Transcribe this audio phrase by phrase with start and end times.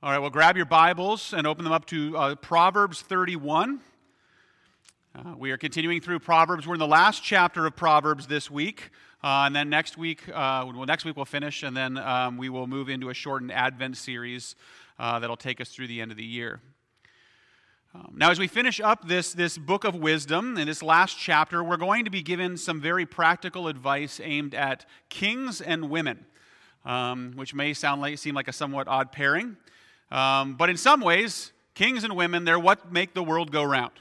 [0.00, 3.80] All right, well, grab your Bibles and open them up to uh, Proverbs 31.
[5.12, 6.68] Uh, we are continuing through Proverbs.
[6.68, 8.90] We're in the last chapter of Proverbs this week.
[9.24, 12.48] Uh, and then next week, uh, well, next week we'll finish, and then um, we
[12.48, 14.54] will move into a shortened Advent series
[15.00, 16.60] uh, that'll take us through the end of the year.
[17.92, 21.64] Um, now, as we finish up this, this book of wisdom in this last chapter,
[21.64, 26.24] we're going to be given some very practical advice aimed at kings and women,
[26.84, 29.56] um, which may sound like, seem like a somewhat odd pairing.
[30.10, 33.92] Um, but in some ways, kings and women, they're what make the world go round.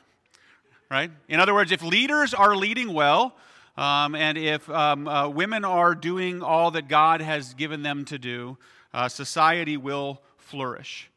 [0.90, 1.12] Right?
[1.28, 3.36] In other words, if leaders are leading well,
[3.76, 8.18] um, and if um, uh, women are doing all that God has given them to
[8.18, 8.58] do,
[8.94, 11.12] uh, society will flourish.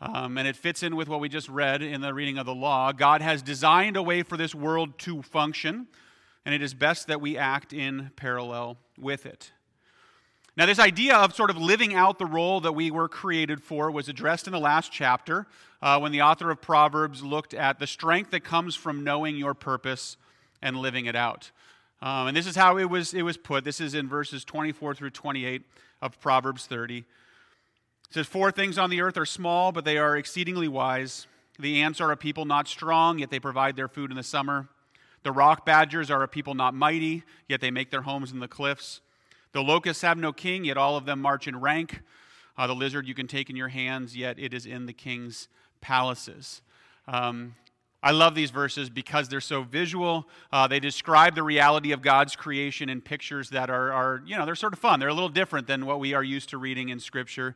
[0.00, 2.54] Um, and it fits in with what we just read in the reading of the
[2.54, 2.92] law.
[2.92, 5.86] God has designed a way for this world to function,
[6.44, 9.52] and it is best that we act in parallel with it.
[10.56, 13.90] Now, this idea of sort of living out the role that we were created for
[13.90, 15.46] was addressed in the last chapter
[15.82, 19.54] uh, when the author of Proverbs looked at the strength that comes from knowing your
[19.54, 20.16] purpose
[20.62, 21.50] and living it out.
[22.00, 23.64] Um, and this is how it was, it was put.
[23.64, 25.62] This is in verses 24 through 28
[26.00, 26.98] of Proverbs 30.
[26.98, 27.04] It
[28.10, 31.26] says, Four things on the earth are small, but they are exceedingly wise.
[31.58, 34.68] The ants are a people not strong, yet they provide their food in the summer.
[35.24, 38.48] The rock badgers are a people not mighty, yet they make their homes in the
[38.48, 39.00] cliffs.
[39.54, 42.02] The locusts have no king, yet all of them march in rank.
[42.58, 45.46] Uh, the lizard you can take in your hands, yet it is in the king's
[45.80, 46.60] palaces.
[47.06, 47.54] Um,
[48.02, 50.28] I love these verses because they're so visual.
[50.52, 54.44] Uh, they describe the reality of God's creation in pictures that are, are, you know,
[54.44, 54.98] they're sort of fun.
[54.98, 57.54] They're a little different than what we are used to reading in Scripture.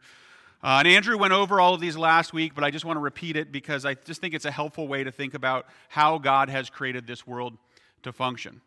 [0.63, 3.01] Uh, and Andrew went over all of these last week, but I just want to
[3.01, 6.49] repeat it because I just think it's a helpful way to think about how God
[6.49, 7.59] has created this world
[8.05, 8.61] to function.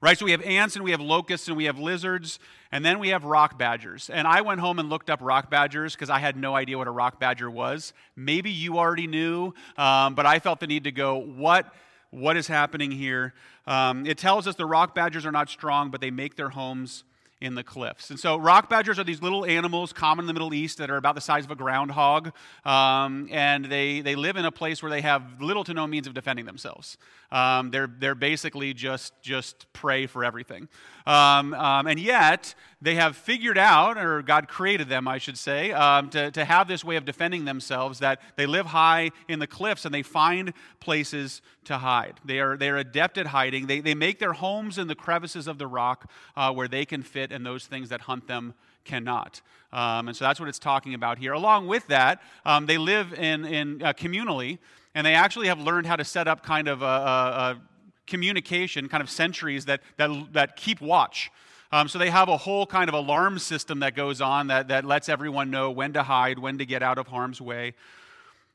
[0.00, 0.18] Right?
[0.18, 2.38] So we have ants and we have locusts and we have lizards
[2.70, 4.10] and then we have rock badgers.
[4.10, 6.86] And I went home and looked up rock badgers because I had no idea what
[6.86, 7.94] a rock badger was.
[8.14, 11.72] Maybe you already knew, um, but I felt the need to go, what,
[12.10, 13.32] what is happening here?
[13.66, 17.04] Um, it tells us the rock badgers are not strong, but they make their homes
[17.40, 18.08] in the cliffs.
[18.10, 20.96] And so, rock badgers are these little animals common in the Middle East that are
[20.96, 22.32] about the size of a groundhog.
[22.64, 26.06] Um, and they, they live in a place where they have little to no means
[26.06, 26.96] of defending themselves.
[27.30, 30.68] Um, they're, they're basically just, just prey for everything.
[31.06, 35.72] Um, um, and yet, they have figured out, or God created them, I should say,
[35.72, 39.46] um, to, to have this way of defending themselves that they live high in the
[39.46, 42.20] cliffs and they find places to hide.
[42.24, 43.66] They are, they are adept at hiding.
[43.66, 47.02] They, they make their homes in the crevices of the rock uh, where they can
[47.02, 48.52] fit, and those things that hunt them
[48.84, 49.40] cannot.
[49.72, 51.32] Um, and so that's what it's talking about here.
[51.32, 54.58] Along with that, um, they live in, in uh, communally,
[54.94, 57.60] and they actually have learned how to set up kind of a, a, a
[58.06, 61.30] communication, kind of sentries that, that, that keep watch.
[61.72, 64.84] Um, so they have a whole kind of alarm system that goes on that, that
[64.84, 67.74] lets everyone know when to hide, when to get out of harm's way.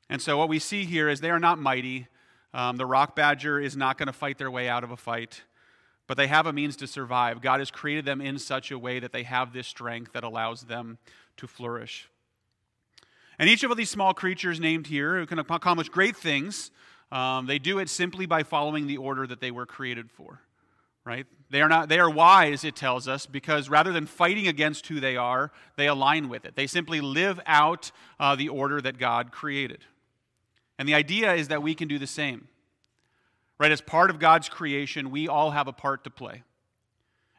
[0.10, 2.08] And so what we see here is they are not mighty.
[2.54, 5.42] Um, the rock badger is not going to fight their way out of a fight
[6.12, 7.42] but they have a means to survive.
[7.42, 10.64] God has created them in such a way that they have this strength that allows
[10.64, 10.98] them
[11.38, 12.10] to flourish.
[13.40, 16.70] And each of these small creatures named here who can accomplish great things.
[17.14, 20.42] Um, they do it simply by following the order that they were created for.
[21.03, 21.25] Right?
[21.50, 25.00] They are not they are wise, it tells us, because rather than fighting against who
[25.00, 26.56] they are, they align with it.
[26.56, 29.84] They simply live out uh, the order that God created.
[30.78, 32.47] And the idea is that we can do the same.
[33.59, 33.72] Right?
[33.72, 36.44] As part of God's creation, we all have a part to play.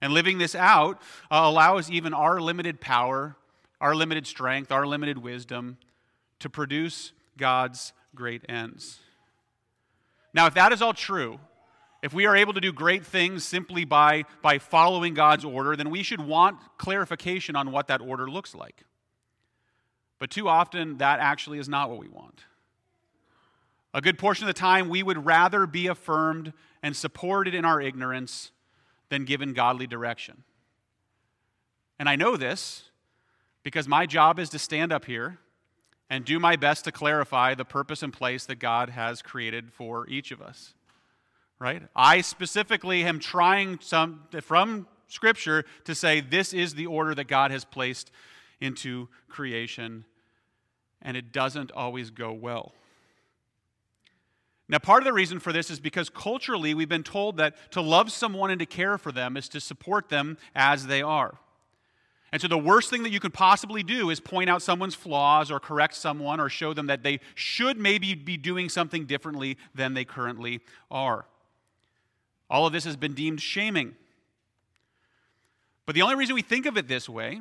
[0.00, 1.00] And living this out
[1.30, 3.36] uh, allows even our limited power,
[3.80, 5.78] our limited strength, our limited wisdom
[6.40, 8.98] to produce God's great ends.
[10.34, 11.38] Now, if that is all true,
[12.02, 15.88] if we are able to do great things simply by, by following God's order, then
[15.88, 18.82] we should want clarification on what that order looks like.
[20.18, 22.44] But too often, that actually is not what we want.
[23.94, 26.52] A good portion of the time, we would rather be affirmed
[26.82, 28.50] and supported in our ignorance
[29.08, 30.42] than given godly direction.
[31.98, 32.84] And I know this
[33.62, 35.38] because my job is to stand up here
[36.10, 40.09] and do my best to clarify the purpose and place that God has created for
[40.09, 40.74] each of us.
[41.62, 41.80] Right?
[41.94, 47.53] I specifically am trying some from scripture to say this is the order that God
[47.53, 48.10] has placed
[48.60, 50.04] into creation
[51.03, 52.72] and it doesn't always go well.
[54.68, 57.80] Now, part of the reason for this is because culturally we've been told that to
[57.80, 61.38] love someone and to care for them is to support them as they are.
[62.32, 65.48] And so, the worst thing that you could possibly do is point out someone's flaws
[65.48, 69.94] or correct someone or show them that they should maybe be doing something differently than
[69.94, 70.60] they currently
[70.91, 71.24] are.
[72.53, 73.95] All of this has been deemed shaming.
[75.87, 77.41] But the only reason we think of it this way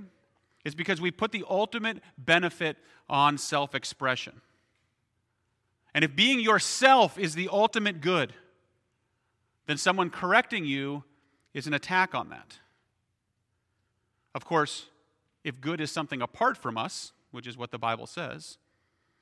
[0.64, 2.78] is because we put the ultimate benefit
[3.10, 4.40] on self expression.
[5.94, 8.34] And if being yourself is the ultimate good,
[9.68, 11.04] then someone correcting you
[11.54, 12.60] is an attack on that.
[14.34, 14.86] Of course,
[15.44, 18.58] if good is something apart from us, which is what the Bible says,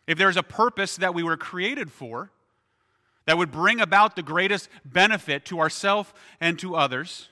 [0.05, 2.29] if there's a purpose that we were created for
[3.29, 6.11] that would bring about the greatest benefit to ourselves
[6.41, 7.29] and to others,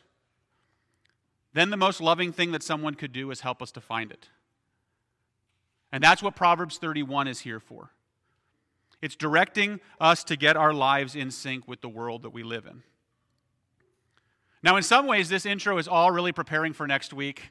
[1.53, 4.29] then the most loving thing that someone could do is help us to find it.
[5.91, 7.93] And that's what Proverbs 31 is here for.
[9.01, 12.67] It's directing us to get our lives in sync with the world that we live
[12.67, 12.83] in.
[14.61, 17.49] Now, in some ways, this intro is all really preparing for next week.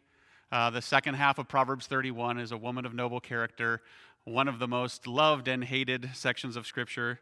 [0.53, 3.83] Uh, the second half of Proverbs 31 is a woman of noble character,
[4.23, 7.19] one of the most loved and hated sections of Scripture.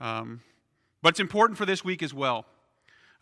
[0.00, 0.40] Um,
[1.04, 2.46] but it's important for this week as well,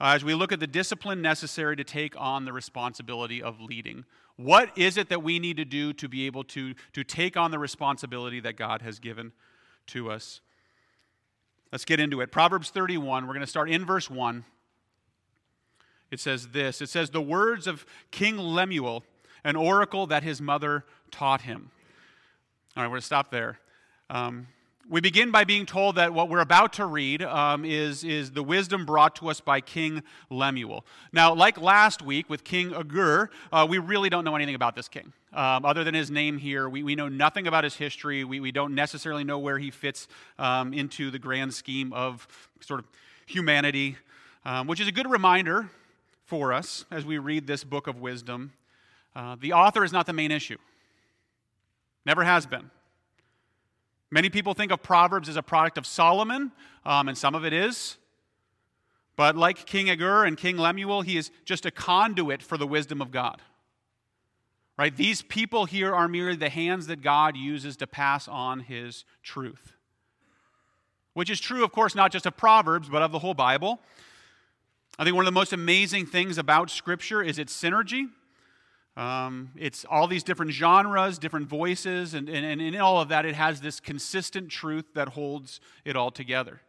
[0.00, 4.04] uh, as we look at the discipline necessary to take on the responsibility of leading.
[4.36, 7.50] What is it that we need to do to be able to, to take on
[7.50, 9.32] the responsibility that God has given
[9.88, 10.40] to us?
[11.72, 12.30] Let's get into it.
[12.30, 14.44] Proverbs 31, we're going to start in verse 1
[16.12, 19.02] it says this it says, The words of King Lemuel,
[19.42, 21.72] an oracle that his mother taught him.
[22.76, 23.58] All right, we're going to stop there.
[24.08, 24.46] Um,
[24.88, 28.42] we begin by being told that what we're about to read um, is, is the
[28.42, 30.84] wisdom brought to us by King Lemuel.
[31.12, 34.88] Now, like last week with King Agur, uh, we really don't know anything about this
[34.88, 35.12] king.
[35.32, 38.24] Um, other than his name here, we, we know nothing about his history.
[38.24, 40.08] We, we don't necessarily know where he fits
[40.38, 42.26] um, into the grand scheme of
[42.60, 42.86] sort of
[43.26, 43.96] humanity,
[44.44, 45.70] um, which is a good reminder
[46.24, 48.52] for us as we read this book of wisdom.
[49.14, 50.58] Uh, the author is not the main issue,
[52.04, 52.70] never has been.
[54.12, 56.52] Many people think of Proverbs as a product of Solomon,
[56.84, 57.96] um, and some of it is.
[59.16, 63.00] But like King Agur and King Lemuel, he is just a conduit for the wisdom
[63.00, 63.40] of God.
[64.76, 64.94] Right?
[64.94, 69.72] These people here are merely the hands that God uses to pass on his truth.
[71.14, 73.80] Which is true, of course, not just of Proverbs, but of the whole Bible.
[74.98, 78.10] I think one of the most amazing things about Scripture is its synergy.
[78.96, 83.24] Um, it's all these different genres, different voices, and, and, and in all of that,
[83.24, 86.60] it has this consistent truth that holds it all together.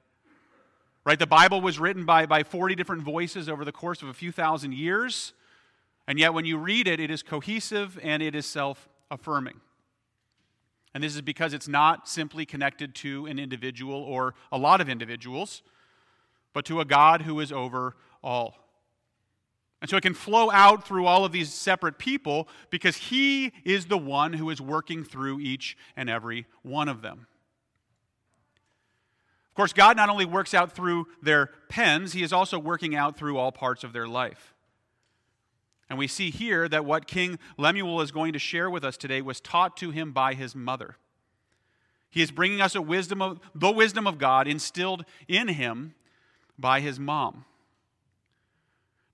[1.06, 1.20] Right?
[1.20, 4.31] The Bible was written by, by 40 different voices over the course of a few
[4.31, 5.34] thousand years,
[6.08, 9.60] and yet when you read it, it is cohesive and it is self affirming.
[10.94, 14.88] And this is because it's not simply connected to an individual or a lot of
[14.88, 15.62] individuals,
[16.54, 18.62] but to a God who is over all.
[19.84, 23.88] And so it can flow out through all of these separate people because He is
[23.88, 27.28] the one who is working through each and every one of them.
[29.50, 33.18] Of course, God not only works out through their pens, He is also working out
[33.18, 34.54] through all parts of their life.
[35.90, 39.22] And we see here that what King Lemuel is going to share with us today
[39.22, 40.96] was taught to him by his mother.
[42.10, 45.94] He is bringing us a wisdom of the wisdom of God instilled in him
[46.58, 47.44] by his mom.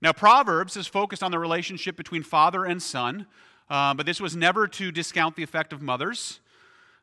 [0.02, 3.26] Now, Proverbs is focused on the relationship between father and son,
[3.68, 6.40] uh, but this was never to discount the effect of mothers.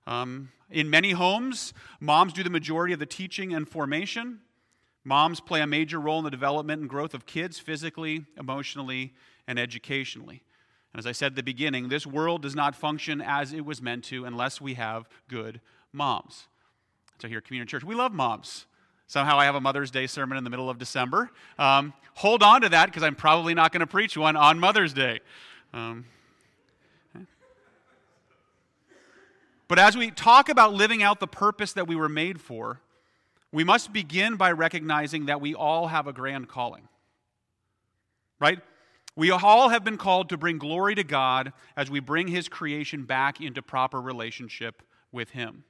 [0.07, 4.39] Um, in many homes, moms do the majority of the teaching and formation.
[5.03, 9.13] Moms play a major role in the development and growth of kids physically, emotionally,
[9.47, 10.41] and educationally.
[10.91, 13.81] And as I said at the beginning, this world does not function as it was
[13.81, 15.61] meant to unless we have good
[15.93, 16.47] moms.
[17.21, 18.65] So here at Community Church, we love moms.
[19.07, 21.31] Somehow I have a Mother's Day sermon in the middle of December.
[21.57, 24.93] Um, hold on to that because I'm probably not going to preach one on Mother's
[24.93, 25.21] Day.
[25.73, 26.05] Um,
[29.69, 32.81] but as we talk about living out the purpose that we were made for,
[33.51, 36.87] we must begin by recognizing that we all have a grand calling.
[38.39, 38.59] Right?
[39.15, 43.03] We all have been called to bring glory to God as we bring His creation
[43.03, 45.63] back into proper relationship with Him.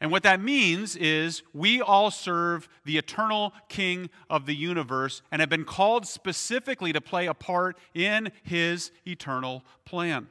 [0.00, 5.40] And what that means is we all serve the eternal King of the universe and
[5.40, 10.28] have been called specifically to play a part in his eternal plan.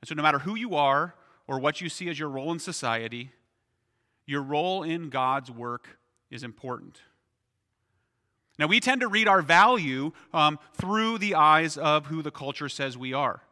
[0.00, 1.14] And so, no matter who you are
[1.48, 3.32] or what you see as your role in society,
[4.24, 5.98] your role in God's work
[6.30, 7.00] is important.
[8.56, 12.68] Now, we tend to read our value um, through the eyes of who the culture
[12.68, 13.42] says we are.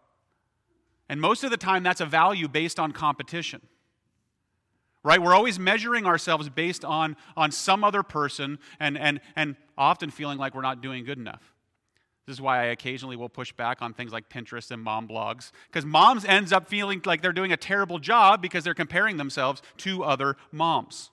[1.09, 3.61] And most of the time, that's a value based on competition
[5.05, 5.23] right?
[5.23, 10.39] We're always measuring ourselves based on, on some other person and, and, and often feeling
[10.39, 11.55] like we're not doing good enough.
[12.27, 15.53] This is why I occasionally will push back on things like Pinterest and mom blogs,
[15.67, 19.61] because moms ends up feeling like they're doing a terrible job because they're comparing themselves
[19.79, 21.11] to other moms.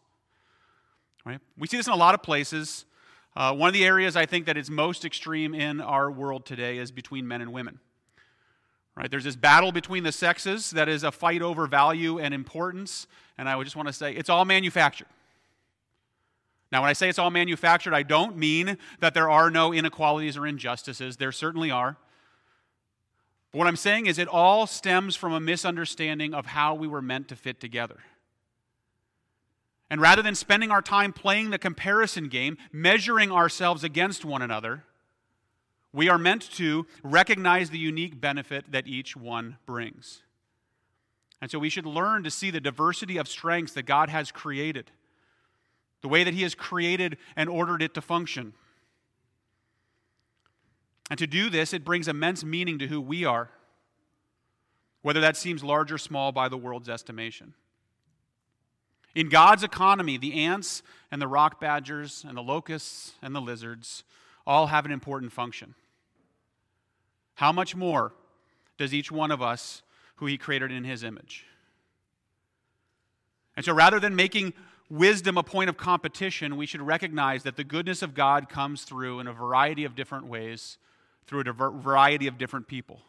[1.25, 1.39] Right?
[1.57, 2.85] We see this in a lot of places.
[3.35, 6.77] Uh, one of the areas I think that is most extreme in our world today
[6.77, 7.79] is between men and women.
[8.95, 9.11] Right?
[9.11, 13.05] There's this battle between the sexes that is a fight over value and importance.
[13.41, 15.07] And I would just want to say it's all manufactured.
[16.71, 20.37] Now, when I say it's all manufactured, I don't mean that there are no inequalities
[20.37, 21.17] or injustices.
[21.17, 21.97] There certainly are.
[23.51, 27.01] But what I'm saying is it all stems from a misunderstanding of how we were
[27.01, 27.97] meant to fit together.
[29.89, 34.83] And rather than spending our time playing the comparison game, measuring ourselves against one another,
[35.91, 40.21] we are meant to recognize the unique benefit that each one brings.
[41.41, 44.91] And so we should learn to see the diversity of strengths that God has created,
[46.01, 48.53] the way that He has created and ordered it to function.
[51.09, 53.49] And to do this, it brings immense meaning to who we are,
[55.01, 57.55] whether that seems large or small by the world's estimation.
[59.13, 64.03] In God's economy, the ants and the rock badgers and the locusts and the lizards
[64.47, 65.75] all have an important function.
[67.35, 68.13] How much more
[68.77, 69.81] does each one of us
[70.21, 71.45] who He created in His image?
[73.57, 74.53] And so rather than making
[74.87, 79.19] wisdom a point of competition, we should recognize that the goodness of God comes through
[79.19, 80.77] in a variety of different ways
[81.25, 83.01] through a variety of different people.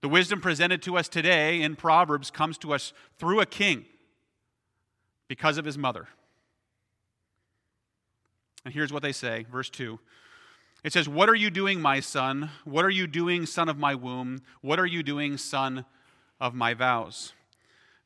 [0.00, 3.84] The wisdom presented to us today in Proverbs comes to us through a king
[5.28, 6.08] because of his mother.
[8.64, 9.98] And here's what they say, verse 2.
[10.84, 12.50] It says, What are you doing, my son?
[12.64, 14.42] What are you doing, son of my womb?
[14.60, 15.84] What are you doing, son
[16.40, 17.32] of my vows?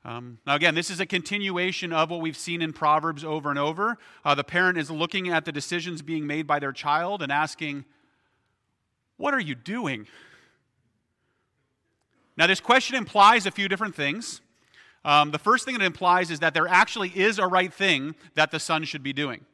[0.02, 3.58] Um, now, again, this is a continuation of what we've seen in Proverbs over and
[3.58, 3.98] over.
[4.24, 7.84] Uh, the parent is looking at the decisions being made by their child and asking,
[9.18, 10.06] What are you doing?
[12.36, 14.40] Now, this question implies a few different things.
[15.04, 18.50] Um, the first thing it implies is that there actually is a right thing that
[18.50, 19.44] the son should be doing.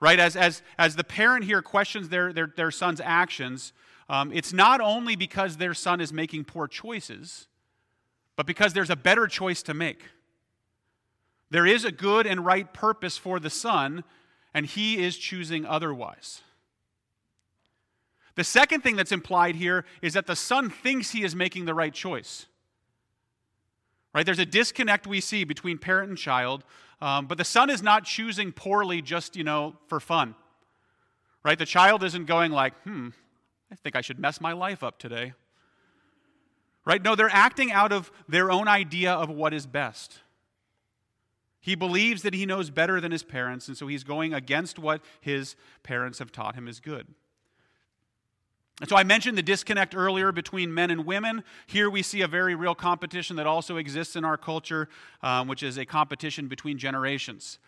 [0.00, 0.18] Right?
[0.18, 3.72] As, as, as the parent here questions their, their, their son's actions,
[4.08, 7.46] um, it's not only because their son is making poor choices,
[8.34, 10.04] but because there's a better choice to make.
[11.50, 14.04] There is a good and right purpose for the son,
[14.54, 16.42] and he is choosing otherwise.
[18.36, 21.74] The second thing that's implied here is that the son thinks he is making the
[21.74, 22.46] right choice.
[24.14, 24.26] Right?
[24.26, 26.64] There's a disconnect we see between parent and child,
[27.00, 30.34] um, but the son is not choosing poorly just, you know, for fun.
[31.44, 31.58] Right?
[31.58, 33.08] The child isn't going like, hmm,
[33.70, 35.32] I think I should mess my life up today.
[36.84, 37.02] Right?
[37.02, 40.18] No, they're acting out of their own idea of what is best.
[41.60, 45.02] He believes that he knows better than his parents, and so he's going against what
[45.20, 47.06] his parents have taught him is good.
[48.80, 51.44] And so I mentioned the disconnect earlier between men and women.
[51.66, 54.88] Here we see a very real competition that also exists in our culture,
[55.22, 57.58] um, which is a competition between generations.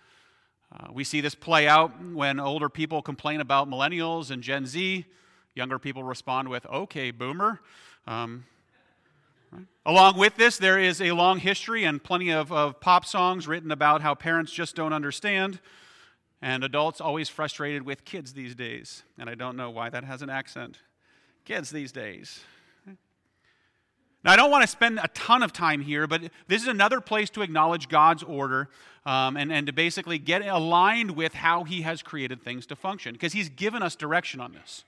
[0.74, 5.04] Uh, we see this play out when older people complain about millennials and Gen Z.
[5.54, 7.60] Younger people respond with, okay, boomer.
[8.06, 8.46] Um,
[9.52, 9.66] right?
[9.84, 13.70] Along with this, there is a long history and plenty of, of pop songs written
[13.70, 15.60] about how parents just don't understand.
[16.40, 19.02] And adults always frustrated with kids these days.
[19.18, 20.78] And I don't know why that has an accent
[21.44, 22.40] kids these days.
[24.24, 27.00] Now, I don't want to spend a ton of time here, but this is another
[27.00, 28.68] place to acknowledge God's order
[29.04, 33.14] um, and, and to basically get aligned with how He has created things to function,
[33.14, 34.84] because He's given us direction on this.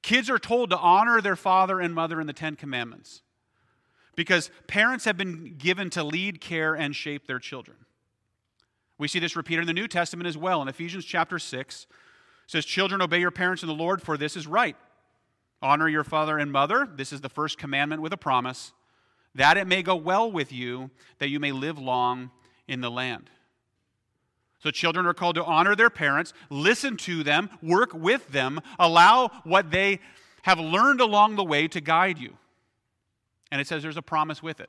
[0.00, 3.20] Kids are told to honor their father and mother in the Ten Commandments,
[4.16, 7.76] because parents have been given to lead, care, and shape their children.
[8.96, 10.62] We see this repeated in the New Testament as well.
[10.62, 11.86] In Ephesians chapter 6,
[12.46, 14.76] says, Children, obey your parents in the Lord, for this is right.
[15.64, 16.86] Honor your father and mother.
[16.94, 18.74] This is the first commandment with a promise,
[19.34, 22.30] that it may go well with you, that you may live long
[22.68, 23.30] in the land.
[24.58, 29.30] So, children are called to honor their parents, listen to them, work with them, allow
[29.44, 30.00] what they
[30.42, 32.36] have learned along the way to guide you.
[33.50, 34.68] And it says there's a promise with it.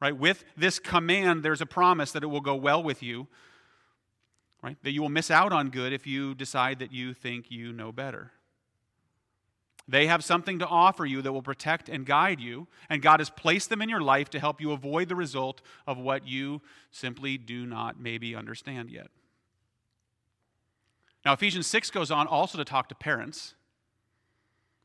[0.00, 0.16] Right?
[0.16, 3.26] With this command, there's a promise that it will go well with you.
[4.62, 4.78] Right?
[4.84, 7.92] That you will miss out on good if you decide that you think you know
[7.92, 8.32] better.
[9.92, 13.28] They have something to offer you that will protect and guide you, and God has
[13.28, 17.36] placed them in your life to help you avoid the result of what you simply
[17.36, 19.08] do not maybe understand yet.
[21.26, 23.54] Now, Ephesians 6 goes on also to talk to parents.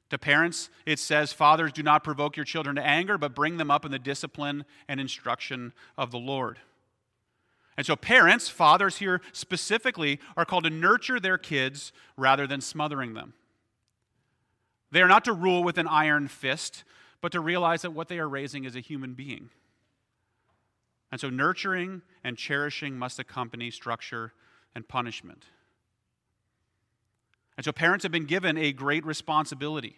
[0.10, 3.72] To parents, it says, Fathers, do not provoke your children to anger, but bring them
[3.72, 6.60] up in the discipline and instruction of the Lord.
[7.78, 13.14] And so, parents, fathers here specifically, are called to nurture their kids rather than smothering
[13.14, 13.36] them.
[14.92, 16.84] They are not to rule with an iron fist,
[17.22, 19.50] but to realize that what they are raising is a human being.
[21.12, 24.34] And so, nurturing and cherishing must accompany structure
[24.76, 25.46] and punishment.
[27.56, 29.98] And so, parents have been given a great responsibility.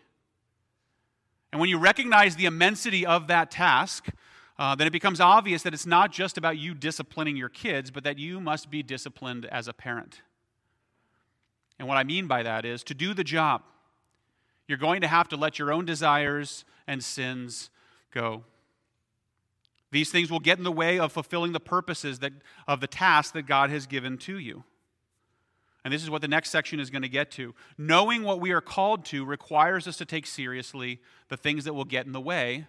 [1.51, 4.10] And when you recognize the immensity of that task,
[4.60, 8.03] uh, then it becomes obvious that it's not just about you disciplining your kids, but
[8.03, 10.22] that you must be disciplined as a parent.
[11.79, 13.63] And what I mean by that is to do the job,
[14.70, 17.72] you're going to have to let your own desires and sins
[18.14, 18.44] go.
[19.92, 22.34] These things will get in the way of fulfilling the purposes that,
[22.68, 24.64] of the task that God has given to you.
[25.84, 27.56] And this is what the next section is going to get to.
[27.80, 31.00] Knowing what we are called to requires us to take seriously
[31.30, 32.68] the things that will get in the way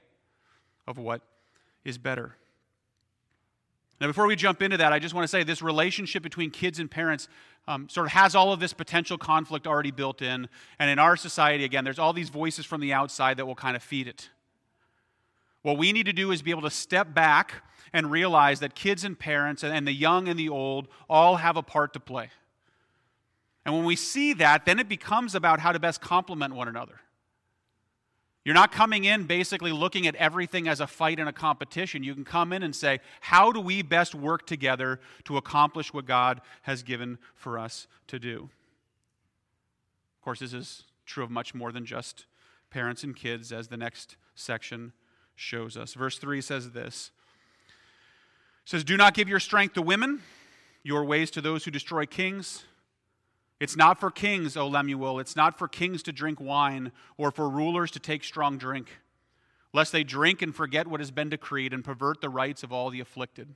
[0.86, 1.20] of what
[1.84, 2.36] is better.
[4.00, 6.78] Now, before we jump into that, I just want to say this relationship between kids
[6.78, 7.28] and parents
[7.68, 10.48] um, sort of has all of this potential conflict already built in.
[10.78, 13.76] And in our society, again, there's all these voices from the outside that will kind
[13.76, 14.30] of feed it.
[15.62, 19.04] What we need to do is be able to step back and realize that kids
[19.04, 22.30] and parents and the young and the old all have a part to play.
[23.66, 27.00] And when we see that, then it becomes about how to best complement one another.
[28.44, 32.02] You're not coming in basically looking at everything as a fight and a competition.
[32.02, 36.06] You can come in and say, how do we best work together to accomplish what
[36.06, 38.48] God has given for us to do?
[40.18, 42.24] Of course, this is true of much more than just
[42.70, 44.92] parents and kids, as the next section
[45.34, 45.94] shows us.
[45.94, 47.10] Verse 3 says this
[48.64, 50.22] it says, Do not give your strength to women,
[50.82, 52.64] your ways to those who destroy kings.
[53.60, 55.20] It's not for kings, O Lemuel.
[55.20, 58.88] It's not for kings to drink wine or for rulers to take strong drink,
[59.74, 62.88] lest they drink and forget what has been decreed and pervert the rights of all
[62.88, 63.54] the afflicted.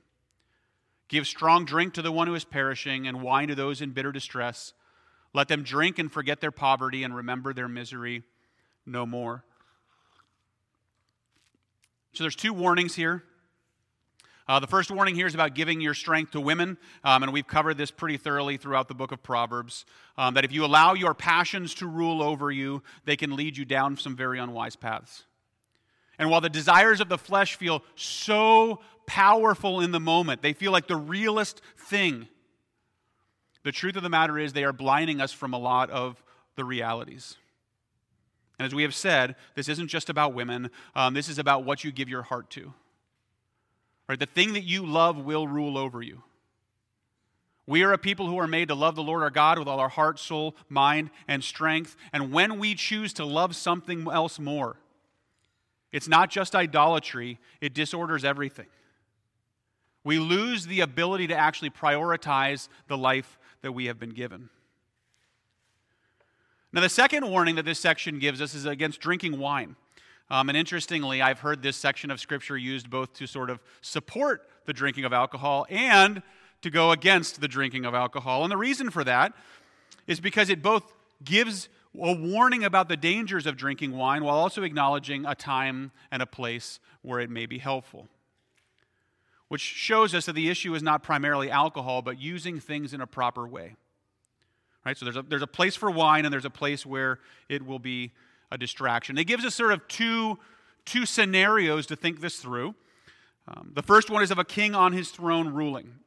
[1.07, 4.11] Give strong drink to the one who is perishing and wine to those in bitter
[4.11, 4.73] distress.
[5.33, 8.23] Let them drink and forget their poverty and remember their misery
[8.85, 9.43] no more.
[12.13, 13.23] So there's two warnings here.
[14.47, 17.47] Uh, the first warning here is about giving your strength to women, um, and we've
[17.47, 19.85] covered this pretty thoroughly throughout the book of Proverbs.
[20.17, 23.65] Um, that if you allow your passions to rule over you, they can lead you
[23.65, 25.23] down some very unwise paths.
[26.19, 30.71] And while the desires of the flesh feel so powerful in the moment, they feel
[30.71, 32.27] like the realest thing,
[33.63, 36.23] the truth of the matter is they are blinding us from a lot of
[36.55, 37.35] the realities.
[38.59, 41.83] And as we have said, this isn't just about women, um, this is about what
[41.83, 42.73] you give your heart to.
[44.07, 44.19] Right?
[44.19, 46.23] The thing that you love will rule over you.
[47.67, 49.79] We are a people who are made to love the Lord our God with all
[49.79, 51.95] our heart, soul, mind, and strength.
[52.13, 54.77] And when we choose to love something else more,
[55.91, 58.67] it's not just idolatry, it disorders everything.
[60.03, 64.49] We lose the ability to actually prioritize the life that we have been given.
[66.71, 69.77] Now, the second warning that this section gives us is against drinking wine.
[70.29, 74.49] Um, and interestingly, I've heard this section of Scripture used both to sort of support
[74.65, 76.23] the drinking of alcohol and
[76.61, 78.43] to go against the drinking of alcohol.
[78.43, 79.33] And the reason for that
[80.07, 84.63] is because it both gives a warning about the dangers of drinking wine while also
[84.63, 88.07] acknowledging a time and a place where it may be helpful.
[89.47, 93.07] Which shows us that the issue is not primarily alcohol, but using things in a
[93.07, 93.75] proper way.
[94.83, 94.97] Right?
[94.97, 97.79] So there's a, there's a place for wine and there's a place where it will
[97.79, 98.11] be
[98.55, 99.17] a distraction.
[99.19, 100.39] It gives us sort of two,
[100.85, 102.73] two scenarios to think this through.
[103.47, 105.99] Um, the first one is of a king on his throne ruling.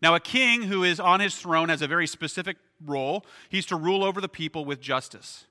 [0.00, 3.24] Now, a king who is on his throne has a very specific role.
[3.48, 5.46] He's to rule over the people with justice,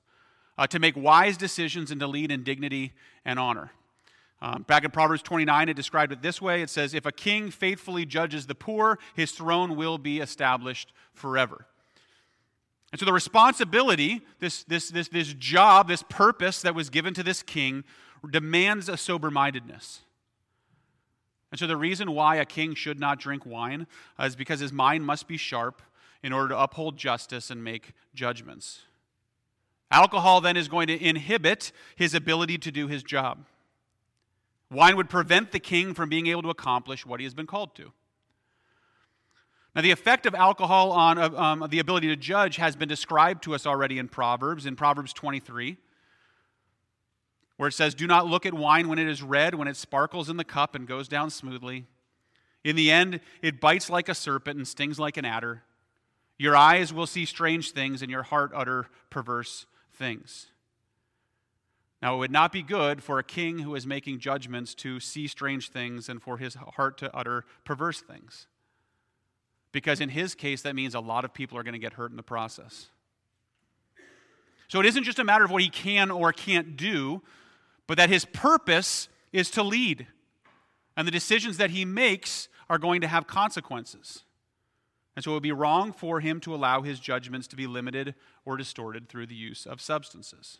[0.58, 2.92] uh, to make wise decisions, and to lead in dignity
[3.24, 3.72] and honor.
[4.42, 7.50] Um, back in Proverbs 29, it described it this way it says, If a king
[7.50, 11.66] faithfully judges the poor, his throne will be established forever.
[12.92, 17.22] And so the responsibility, this, this, this, this job, this purpose that was given to
[17.22, 17.84] this king
[18.30, 20.02] demands a sober mindedness.
[21.50, 23.86] And so the reason why a king should not drink wine
[24.18, 25.82] uh, is because his mind must be sharp
[26.22, 28.82] in order to uphold justice and make judgments.
[29.90, 33.46] Alcohol then is going to inhibit his ability to do his job.
[34.70, 37.74] Wine would prevent the king from being able to accomplish what he has been called
[37.74, 37.92] to.
[39.74, 43.54] Now, the effect of alcohol on um, the ability to judge has been described to
[43.54, 45.78] us already in Proverbs, in Proverbs 23,
[47.56, 50.28] where it says, Do not look at wine when it is red, when it sparkles
[50.28, 51.86] in the cup and goes down smoothly.
[52.64, 55.62] In the end, it bites like a serpent and stings like an adder.
[56.38, 60.48] Your eyes will see strange things, and your heart utter perverse things.
[62.02, 65.26] Now, it would not be good for a king who is making judgments to see
[65.28, 68.48] strange things and for his heart to utter perverse things.
[69.72, 72.10] Because in his case, that means a lot of people are going to get hurt
[72.10, 72.88] in the process.
[74.68, 77.22] So it isn't just a matter of what he can or can't do,
[77.86, 80.06] but that his purpose is to lead.
[80.96, 84.24] And the decisions that he makes are going to have consequences.
[85.14, 88.14] And so it would be wrong for him to allow his judgments to be limited
[88.44, 90.58] or distorted through the use of substances.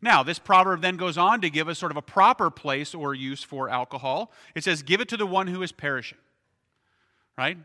[0.00, 3.14] Now, this proverb then goes on to give us sort of a proper place or
[3.14, 4.30] use for alcohol.
[4.54, 6.18] It says, Give it to the one who is perishing.
[7.38, 7.56] Right?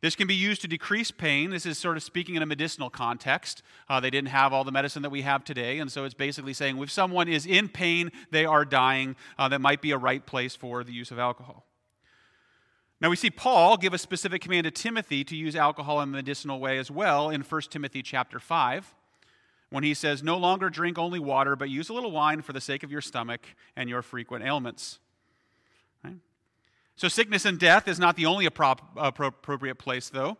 [0.00, 1.50] This can be used to decrease pain.
[1.50, 3.62] This is sort of speaking in a medicinal context.
[3.88, 6.54] Uh, they didn't have all the medicine that we have today, and so it's basically
[6.54, 10.24] saying if someone is in pain, they are dying, uh, that might be a right
[10.24, 11.66] place for the use of alcohol.
[13.00, 16.12] Now we see Paul give a specific command to Timothy to use alcohol in a
[16.12, 18.94] medicinal way as well in 1 Timothy chapter 5
[19.70, 22.60] when he says, No longer drink only water, but use a little wine for the
[22.60, 23.40] sake of your stomach
[23.74, 24.98] and your frequent ailments.
[26.04, 26.16] Right?
[27.00, 30.36] So, sickness and death is not the only appropriate place, though.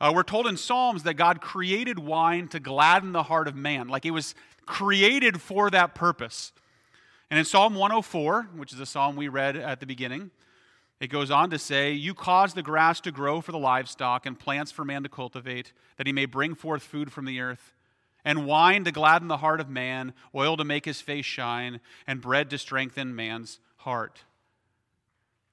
[0.00, 3.88] Uh, we're told in Psalms that God created wine to gladden the heart of man,
[3.88, 6.52] like it was created for that purpose.
[7.30, 10.30] And in Psalm 104, which is a psalm we read at the beginning,
[11.00, 14.38] it goes on to say, You cause the grass to grow for the livestock and
[14.38, 17.74] plants for man to cultivate, that he may bring forth food from the earth
[18.24, 22.20] and wine to gladden the heart of man, oil to make his face shine, and
[22.20, 24.22] bread to strengthen man's heart.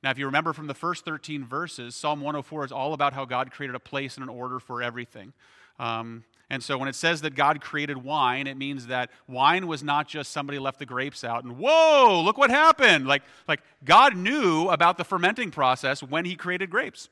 [0.03, 3.25] Now, if you remember from the first 13 verses, Psalm 104 is all about how
[3.25, 5.33] God created a place and an order for everything.
[5.79, 9.83] Um, and so when it says that God created wine, it means that wine was
[9.83, 13.07] not just somebody left the grapes out and, whoa, look what happened.
[13.07, 17.09] Like, like God knew about the fermenting process when he created grapes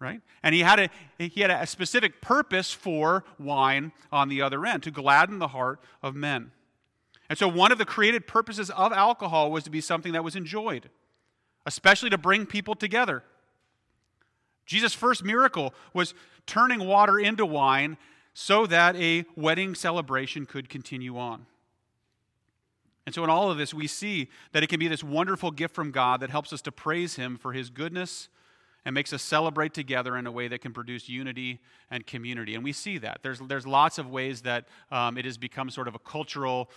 [0.00, 0.20] right?
[0.42, 4.82] And he had, a, he had a specific purpose for wine on the other end,
[4.84, 6.52] to gladden the heart of men.
[7.28, 10.34] And so, one of the created purposes of alcohol was to be something that was
[10.34, 10.88] enjoyed,
[11.68, 13.22] especially to bring people together.
[14.64, 16.14] Jesus' first miracle was
[16.46, 17.98] turning water into wine
[18.32, 21.44] so that a wedding celebration could continue on.
[23.04, 25.74] And so, in all of this, we see that it can be this wonderful gift
[25.74, 28.28] from God that helps us to praise Him for His goodness
[28.84, 32.54] and makes us celebrate together in a way that can produce unity and community.
[32.54, 33.18] And we see that.
[33.22, 36.70] There's, there's lots of ways that um, it has become sort of a cultural,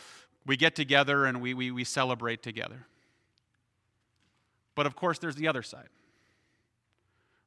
[0.46, 2.88] we get together and we, we, we celebrate together.
[4.76, 5.90] But of course, there's the other side.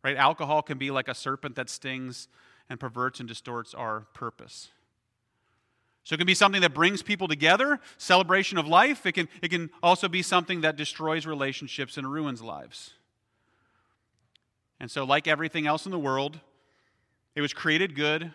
[0.02, 0.16] Right?
[0.16, 2.28] Alcohol can be like a serpent that stings
[2.68, 4.68] and perverts and distorts our purpose.
[6.04, 9.06] So it can be something that brings people together, celebration of life.
[9.06, 12.90] It can, it can also be something that destroys relationships and ruins lives.
[14.78, 16.40] And so, like everything else in the world,
[17.34, 18.34] it was created good,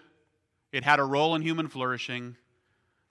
[0.71, 2.37] it had a role in human flourishing,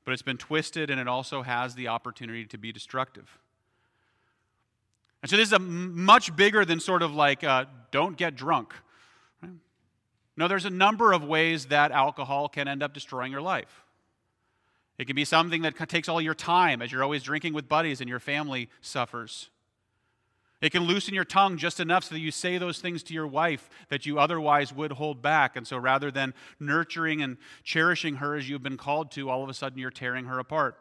[0.05, 3.39] but it's been twisted and it also has the opportunity to be destructive.
[5.23, 8.75] And so, this is a much bigger than sort of like uh, don't get drunk.
[10.37, 13.85] No, there's a number of ways that alcohol can end up destroying your life.
[14.97, 18.01] It can be something that takes all your time as you're always drinking with buddies
[18.01, 19.51] and your family suffers.
[20.61, 23.27] It can loosen your tongue just enough so that you say those things to your
[23.27, 25.57] wife that you otherwise would hold back.
[25.57, 29.49] And so rather than nurturing and cherishing her as you've been called to, all of
[29.49, 30.77] a sudden you're tearing her apart.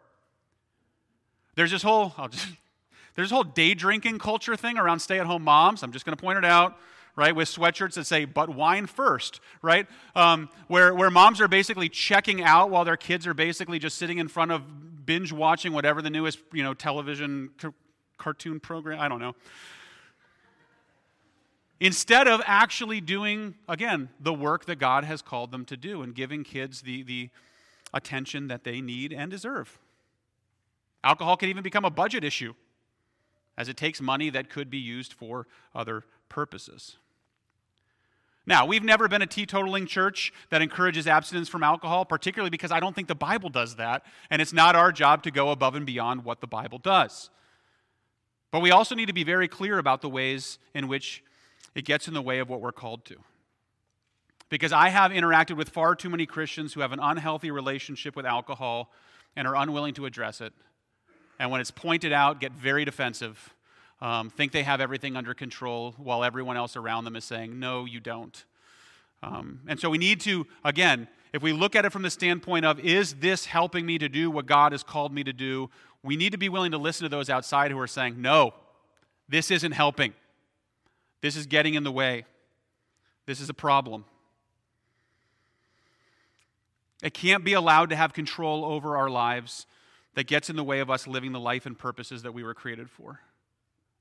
[1.55, 2.47] There's this whole, I'll just,
[3.17, 5.83] there's this whole day drinking culture thing around stay at home moms.
[5.83, 6.77] I'm just going to point it out
[7.17, 9.87] right, with sweatshirts that say, but wine first, right?
[10.15, 14.19] Um, where, where moms are basically checking out while their kids are basically just sitting
[14.19, 17.49] in front of binge watching whatever the newest, you know, television
[18.19, 19.35] cartoon program, I don't know.
[21.79, 26.13] Instead of actually doing, again, the work that God has called them to do and
[26.13, 27.29] giving kids the, the
[27.95, 29.79] attention that they need and deserve.
[31.03, 32.53] Alcohol can even become a budget issue
[33.57, 36.97] as it takes money that could be used for other purposes.
[38.45, 42.79] Now, we've never been a teetotaling church that encourages abstinence from alcohol, particularly because I
[42.79, 45.85] don't think the Bible does that, and it's not our job to go above and
[45.85, 47.29] beyond what the Bible does.
[48.51, 51.23] But we also need to be very clear about the ways in which
[51.75, 53.17] it gets in the way of what we're called to.
[54.49, 58.25] Because I have interacted with far too many Christians who have an unhealthy relationship with
[58.25, 58.93] alcohol
[59.35, 60.53] and are unwilling to address it.
[61.39, 63.53] And when it's pointed out, get very defensive,
[64.01, 67.85] um, think they have everything under control while everyone else around them is saying, no,
[67.85, 68.45] you don't.
[69.23, 72.65] Um, and so we need to, again, if we look at it from the standpoint
[72.65, 75.69] of, is this helping me to do what God has called me to do?
[76.03, 78.53] We need to be willing to listen to those outside who are saying, no,
[79.27, 80.13] this isn't helping.
[81.21, 82.25] This is getting in the way.
[83.25, 84.05] This is a problem.
[87.03, 89.65] It can't be allowed to have control over our lives
[90.17, 92.55] that gets in the way of us living the life and purposes that we were
[92.55, 93.19] created for.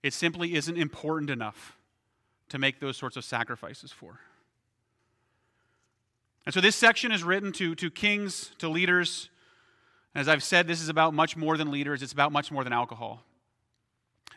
[0.02, 1.76] It simply isn't important enough
[2.48, 4.18] to make those sorts of sacrifices for.
[6.46, 9.29] And so this section is written to, to kings, to leaders.
[10.14, 12.72] As I've said, this is about much more than leaders, it's about much more than
[12.72, 13.22] alcohol.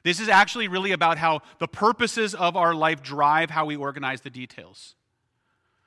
[0.04, 4.20] This is actually really about how the purposes of our life drive how we organize
[4.20, 4.96] the details.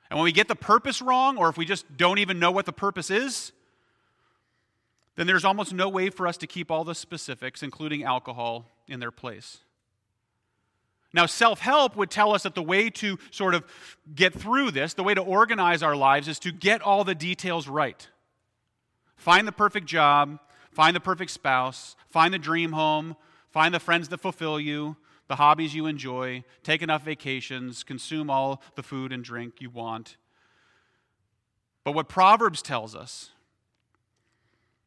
[0.09, 2.65] And when we get the purpose wrong, or if we just don't even know what
[2.65, 3.53] the purpose is,
[5.17, 9.01] then there's almost no way for us to keep all the specifics, including alcohol, in
[9.01, 9.59] their place.
[11.15, 13.65] Now, self help would tell us that the way to sort of
[14.15, 17.69] get through this, the way to organize our lives, is to get all the details
[17.69, 18.09] right.
[19.17, 20.39] Find the perfect job,
[20.73, 23.17] find the perfect spouse, find the dream home,
[23.51, 24.97] find the friends that fulfill you,
[25.29, 30.17] the hobbies you enjoy, take enough vacations, consume all the food and drink you want.
[31.85, 33.31] But what Proverbs tells us,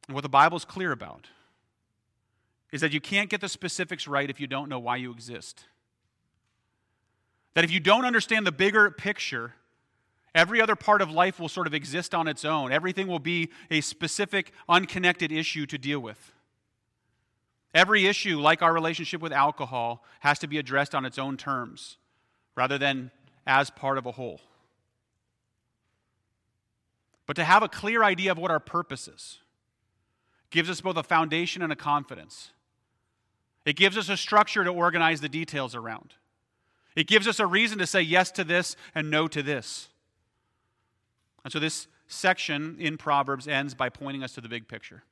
[0.08, 1.28] and what the Bible's clear about,
[2.72, 5.66] is that you can't get the specifics right if you don't know why you exist.
[7.54, 9.54] That if you don't understand the bigger picture,
[10.34, 12.72] every other part of life will sort of exist on its own.
[12.72, 16.34] Everything will be a specific, unconnected issue to deal with.
[17.74, 21.98] Every issue, like our relationship with alcohol, has to be addressed on its own terms
[22.56, 23.12] rather than
[23.46, 24.42] as part of a whole.
[27.26, 29.40] But to have a clear idea of what our purpose is
[30.56, 32.52] gives us both a foundation and a confidence.
[33.66, 36.14] It gives us a structure to organize the details around.
[36.96, 39.90] It gives us a reason to say yes to this and no to this.
[41.44, 45.04] And so this section in Proverbs ends by pointing us to the big picture.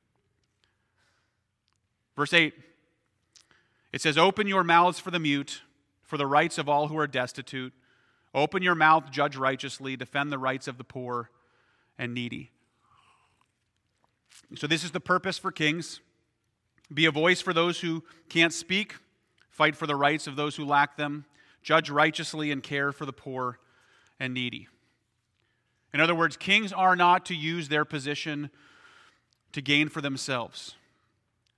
[2.16, 2.54] Verse 8
[3.92, 5.62] it says, Open your mouths for the mute,
[6.02, 7.72] for the rights of all who are destitute.
[8.34, 11.30] Open your mouth, judge righteously, defend the rights of the poor
[11.96, 12.50] and needy.
[14.56, 16.00] So, this is the purpose for kings
[16.92, 18.96] be a voice for those who can't speak,
[19.48, 21.24] fight for the rights of those who lack them,
[21.62, 23.58] judge righteously, and care for the poor
[24.20, 24.68] and needy.
[25.92, 28.50] In other words, kings are not to use their position
[29.52, 30.74] to gain for themselves.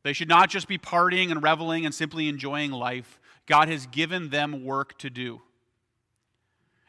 [0.02, 3.18] They should not just be partying and reveling and simply enjoying life.
[3.46, 5.42] God has given them work to do.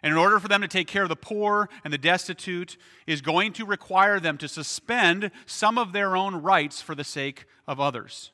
[0.03, 3.21] And in order for them to take care of the poor and the destitute, is
[3.21, 7.79] going to require them to suspend some of their own rights for the sake of
[7.79, 8.31] others.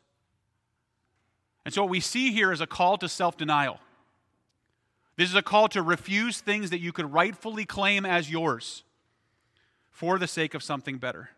[1.66, 3.80] And so, what we see here is a call to self denial.
[5.16, 8.84] This is a call to refuse things that you could rightfully claim as yours
[9.92, 11.30] for the sake of something better.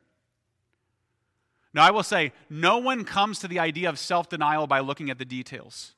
[1.74, 5.10] Now, I will say, no one comes to the idea of self denial by looking
[5.10, 5.94] at the details.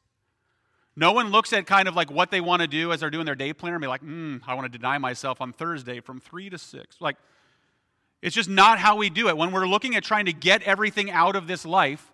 [0.99, 3.27] No one looks at kind of like what they want to do as they're doing
[3.27, 6.19] their day planner and be like, hmm, I want to deny myself on Thursday from
[6.19, 6.97] 3 to 6.
[6.99, 7.17] Like,
[8.23, 9.37] it's just not how we do it.
[9.37, 12.11] When we're looking at trying to get everything out of this life,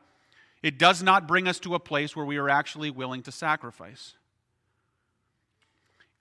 [0.61, 4.15] it does not bring us to a place where we are actually willing to sacrifice.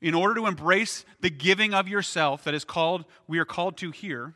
[0.01, 3.91] In order to embrace the giving of yourself that is called, we are called to
[3.91, 4.35] here,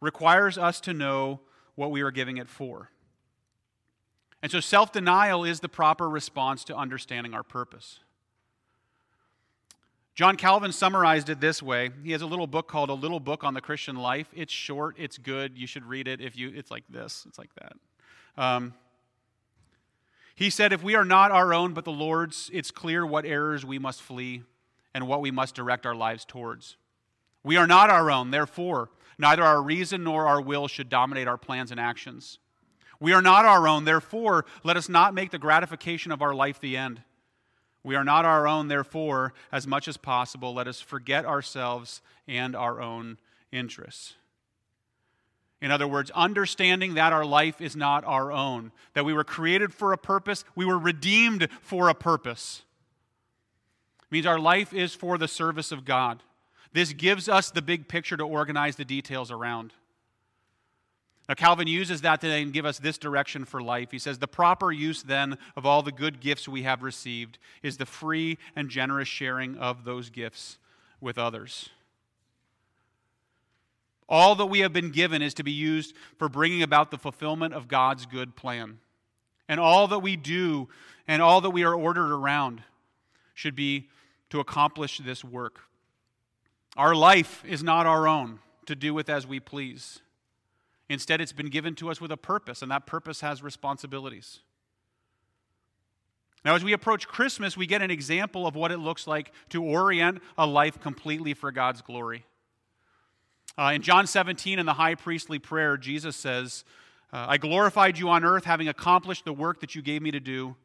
[0.00, 1.40] requires us to know
[1.74, 2.88] what we are giving it for.
[4.42, 8.00] And so self denial is the proper response to understanding our purpose.
[10.14, 11.90] John Calvin summarized it this way.
[12.02, 14.28] He has a little book called A Little Book on the Christian Life.
[14.34, 15.56] It's short, it's good.
[15.56, 17.72] You should read it if you it's like this, it's like that.
[18.36, 18.74] Um,
[20.34, 23.64] he said, If we are not our own but the Lord's, it's clear what errors
[23.64, 24.42] we must flee
[24.94, 26.76] and what we must direct our lives towards.
[27.42, 31.38] We are not our own, therefore, neither our reason nor our will should dominate our
[31.38, 32.38] plans and actions.
[33.00, 36.60] We are not our own, therefore, let us not make the gratification of our life
[36.60, 37.02] the end.
[37.82, 42.54] We are not our own, therefore, as much as possible, let us forget ourselves and
[42.54, 43.16] our own
[43.50, 44.14] interests.
[45.62, 49.72] In other words, understanding that our life is not our own, that we were created
[49.72, 52.62] for a purpose, we were redeemed for a purpose.
[54.02, 56.22] It means our life is for the service of God.
[56.72, 59.72] This gives us the big picture to organize the details around.
[61.30, 63.92] Now, Calvin uses that to then give us this direction for life.
[63.92, 67.76] He says, The proper use then of all the good gifts we have received is
[67.76, 70.58] the free and generous sharing of those gifts
[71.00, 71.68] with others.
[74.08, 77.54] All that we have been given is to be used for bringing about the fulfillment
[77.54, 78.80] of God's good plan.
[79.48, 80.68] And all that we do
[81.06, 82.64] and all that we are ordered around
[83.34, 83.88] should be
[84.30, 85.60] to accomplish this work.
[86.76, 90.00] Our life is not our own to do with as we please.
[90.90, 94.40] Instead, it's been given to us with a purpose, and that purpose has responsibilities.
[96.44, 99.62] Now, as we approach Christmas, we get an example of what it looks like to
[99.62, 102.24] orient a life completely for God's glory.
[103.56, 106.64] Uh, in John 17, in the high priestly prayer, Jesus says,
[107.12, 110.20] uh, I glorified you on earth, having accomplished the work that you gave me to
[110.20, 110.56] do.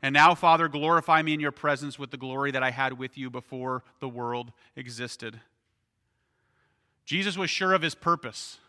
[0.00, 3.18] And now, Father, glorify me in your presence with the glory that I had with
[3.18, 5.40] you before the world existed.
[7.04, 8.60] Jesus was sure of his purpose.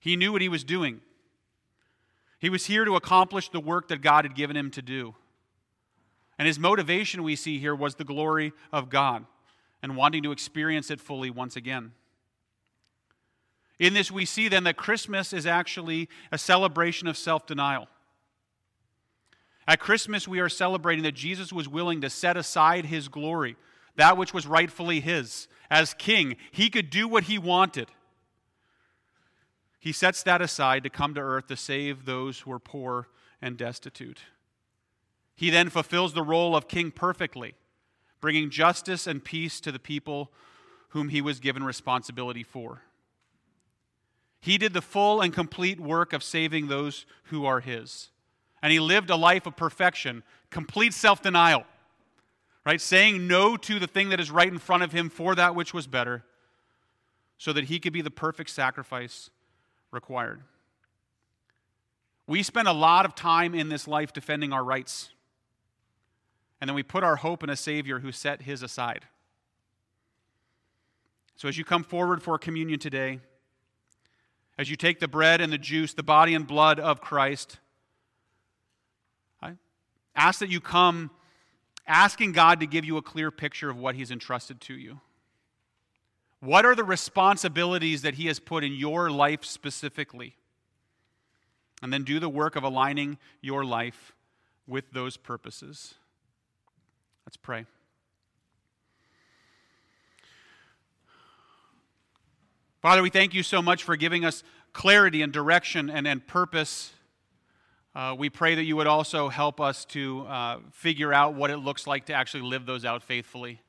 [0.00, 1.00] He knew what he was doing.
[2.38, 5.14] He was here to accomplish the work that God had given him to do.
[6.38, 9.26] And his motivation, we see here, was the glory of God
[9.82, 11.92] and wanting to experience it fully once again.
[13.78, 17.88] In this, we see then that Christmas is actually a celebration of self denial.
[19.68, 23.56] At Christmas, we are celebrating that Jesus was willing to set aside his glory,
[23.96, 25.46] that which was rightfully his.
[25.70, 27.88] As king, he could do what he wanted.
[29.80, 33.08] He sets that aside to come to earth to save those who are poor
[33.40, 34.20] and destitute.
[35.34, 37.54] He then fulfills the role of king perfectly,
[38.20, 40.30] bringing justice and peace to the people
[40.90, 42.82] whom he was given responsibility for.
[44.38, 48.10] He did the full and complete work of saving those who are his.
[48.62, 51.64] And he lived a life of perfection, complete self denial,
[52.66, 52.80] right?
[52.80, 55.72] Saying no to the thing that is right in front of him for that which
[55.72, 56.24] was better,
[57.38, 59.30] so that he could be the perfect sacrifice
[59.90, 60.42] required.
[62.26, 65.10] We spend a lot of time in this life defending our rights.
[66.60, 69.06] And then we put our hope in a Savior who set his aside.
[71.36, 73.20] So as you come forward for communion today,
[74.58, 77.58] as you take the bread and the juice, the body and blood of Christ,
[79.40, 79.54] I
[80.14, 81.10] ask that you come
[81.86, 85.00] asking God to give you a clear picture of what he's entrusted to you.
[86.40, 90.36] What are the responsibilities that he has put in your life specifically?
[91.82, 94.14] And then do the work of aligning your life
[94.66, 95.94] with those purposes.
[97.26, 97.66] Let's pray.
[102.80, 106.92] Father, we thank you so much for giving us clarity and direction and, and purpose.
[107.94, 111.58] Uh, we pray that you would also help us to uh, figure out what it
[111.58, 113.60] looks like to actually live those out faithfully.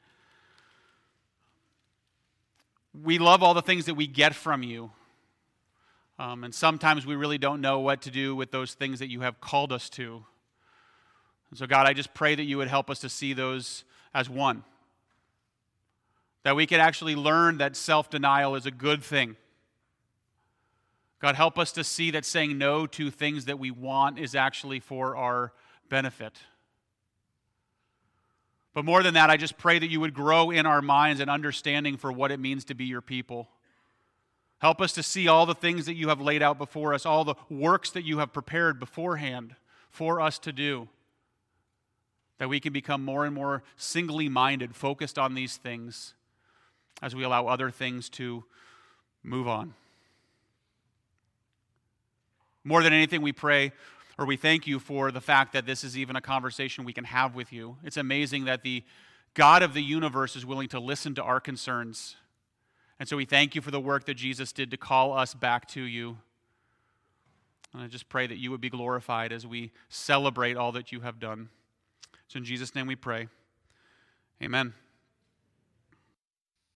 [2.93, 4.91] We love all the things that we get from you.
[6.19, 9.21] Um, and sometimes we really don't know what to do with those things that you
[9.21, 10.25] have called us to.
[11.49, 14.29] And so, God, I just pray that you would help us to see those as
[14.29, 14.63] one.
[16.43, 19.35] That we could actually learn that self denial is a good thing.
[21.19, 24.79] God, help us to see that saying no to things that we want is actually
[24.79, 25.53] for our
[25.87, 26.39] benefit.
[28.73, 31.29] But more than that, I just pray that you would grow in our minds an
[31.29, 33.49] understanding for what it means to be your people.
[34.59, 37.23] Help us to see all the things that you have laid out before us, all
[37.23, 39.55] the works that you have prepared beforehand
[39.89, 40.87] for us to do
[42.37, 46.15] that we can become more and more singly minded, focused on these things
[47.01, 48.43] as we allow other things to
[49.21, 49.75] move on.
[52.63, 53.73] More than anything, we pray
[54.21, 57.05] or we thank you for the fact that this is even a conversation we can
[57.05, 57.77] have with you.
[57.83, 58.83] It's amazing that the
[59.33, 62.17] God of the universe is willing to listen to our concerns.
[62.99, 65.67] And so we thank you for the work that Jesus did to call us back
[65.69, 66.19] to you.
[67.73, 70.99] And I just pray that you would be glorified as we celebrate all that you
[70.99, 71.49] have done.
[72.27, 73.27] So in Jesus' name we pray.
[74.39, 74.75] Amen.